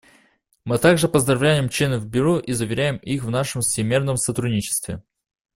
Мы 0.65 0.79
также 0.79 1.07
поздравляем 1.07 1.69
членов 1.69 2.07
Бюро 2.07 2.39
и 2.39 2.53
заверяем 2.53 2.97
их 2.97 3.21
в 3.23 3.29
нашем 3.29 3.61
всемерном 3.61 4.17
сотрудничестве. 4.17 5.03